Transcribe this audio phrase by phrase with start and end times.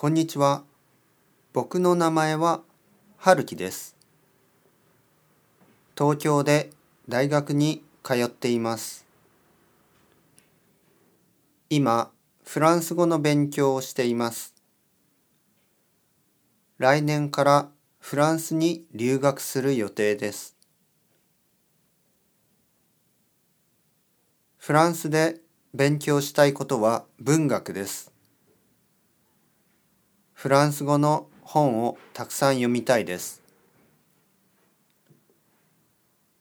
[0.00, 0.64] こんにちは。
[1.52, 2.62] 僕の名前は
[3.18, 3.94] 春樹です。
[5.94, 6.70] 東京で
[7.06, 9.04] 大学に通っています。
[11.68, 12.10] 今、
[12.44, 14.54] フランス語の勉強をしています。
[16.78, 20.56] 来年からフランスに留学する予定です。
[24.56, 25.42] フランスで
[25.74, 28.09] 勉強したいことは文学です。
[30.40, 33.42] フランス語の本をたくさん読みたいです。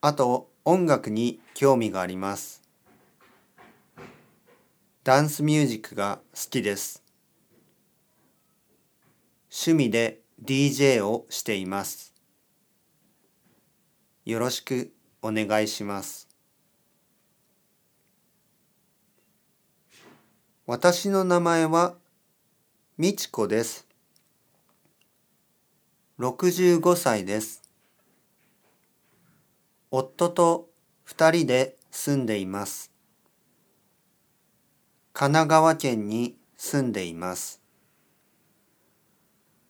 [0.00, 2.60] あと音楽に興味があります。
[5.04, 7.04] ダンスミュージックが好きです。
[9.48, 12.12] 趣味で DJ をしています。
[14.24, 14.92] よろしく
[15.22, 16.26] お願いします。
[20.66, 21.94] 私の名前は
[22.96, 23.88] みちこです。
[26.20, 27.60] 65歳です。
[29.90, 30.68] 夫と
[31.02, 32.92] 二人で住んでいます。
[35.12, 37.60] 神奈川県に住んでいます。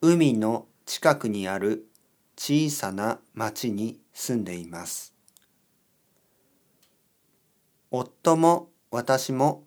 [0.02, 1.86] 海の近くにある
[2.36, 5.14] 小さな町に住んでいます。
[7.90, 9.64] 夫も私も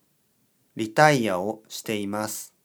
[0.76, 2.57] リタイアをしています。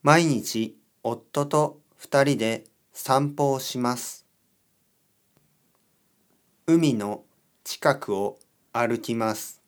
[0.00, 4.24] 毎日夫と二人で散歩をします。
[6.68, 7.24] 海の
[7.64, 8.38] 近くを
[8.72, 9.60] 歩きます。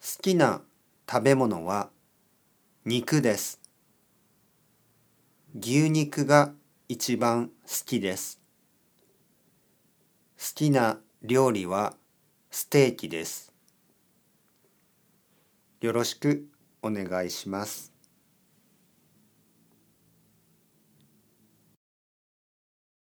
[0.00, 0.62] 好きな
[1.10, 1.90] 食べ物は
[2.84, 3.60] 肉です。
[5.58, 6.52] 牛肉が
[6.88, 7.52] 一番好
[7.84, 8.40] きです。
[10.38, 11.96] 好きな料理は
[12.52, 13.52] ステーキです。
[15.80, 16.46] よろしく
[16.84, 17.93] お願いします。